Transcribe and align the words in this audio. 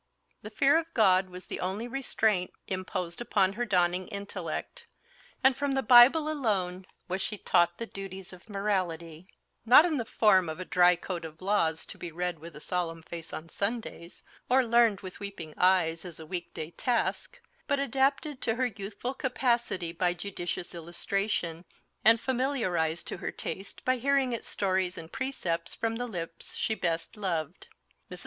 The 0.41 0.49
fear 0.49 0.77
of 0.79 0.91
God 0.95 1.29
was 1.29 1.45
the 1.45 1.59
only 1.59 1.87
restraint 1.87 2.51
imposed 2.65 3.21
upon 3.21 3.53
her 3.53 3.65
dawning 3.65 4.07
intellect; 4.07 4.87
and 5.43 5.55
from 5.55 5.73
the 5.73 5.83
Bible 5.83 6.27
alone 6.27 6.87
was 7.07 7.21
she 7.21 7.37
taught 7.37 7.77
the 7.77 7.85
duties 7.85 8.33
of 8.33 8.49
morality 8.49 9.27
not 9.63 9.85
in 9.85 9.97
the 9.97 10.03
form 10.03 10.49
of 10.49 10.59
a 10.59 10.65
dry 10.65 10.95
code 10.95 11.23
of 11.23 11.39
laws, 11.39 11.85
to 11.85 11.99
be 11.99 12.11
read 12.11 12.39
with 12.39 12.55
a 12.55 12.59
solemn 12.59 13.03
face 13.03 13.31
on 13.31 13.47
Sundays, 13.47 14.23
or 14.49 14.65
learned 14.65 15.01
with 15.01 15.19
weeping 15.19 15.53
eyes 15.55 16.03
as 16.03 16.19
a 16.19 16.25
week 16.25 16.51
day 16.55 16.71
task 16.71 17.39
but 17.67 17.77
adapted 17.77 18.41
to 18.41 18.55
her 18.55 18.65
youthful 18.65 19.13
capacity 19.13 19.91
by 19.91 20.15
judicious 20.15 20.73
illustration, 20.73 21.63
and 22.03 22.19
familiarised 22.19 23.05
to 23.07 23.17
her 23.17 23.31
taste 23.31 23.85
by 23.85 23.97
hearing 23.97 24.33
its 24.33 24.47
stories 24.47 24.97
and 24.97 25.11
precepts 25.11 25.75
from 25.75 25.97
the 25.97 26.07
lips 26.07 26.55
she 26.55 26.73
best 26.73 27.15
loved. 27.15 27.67
Mrs. 28.09 28.19